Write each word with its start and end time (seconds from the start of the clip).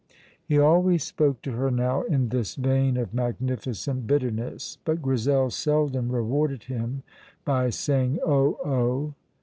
'"He 0.49 0.57
always 0.57 1.03
spoke 1.03 1.43
to 1.43 1.51
her 1.51 1.69
now 1.69 2.01
in 2.01 2.29
this 2.29 2.55
vein 2.55 2.97
of 2.97 3.13
magnificent 3.13 4.07
bitterness, 4.07 4.79
but 4.83 4.99
Grizel 4.99 5.51
seldom 5.51 6.11
rewarded 6.11 6.63
him 6.63 7.03
by 7.45 7.69
crying, 7.69 8.17
"Oh, 8.25 8.57
oh!" 8.65 9.13